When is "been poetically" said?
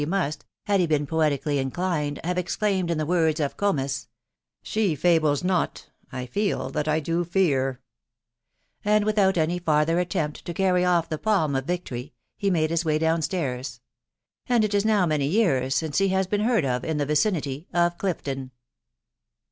0.87-1.59